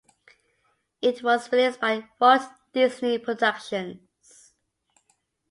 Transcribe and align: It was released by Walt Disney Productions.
It 1.03 1.21
was 1.21 1.51
released 1.51 1.79
by 1.79 2.09
Walt 2.19 2.41
Disney 2.73 3.19
Productions. 3.19 4.53